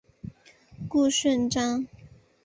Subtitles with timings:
[0.89, 1.85] 顾顺章。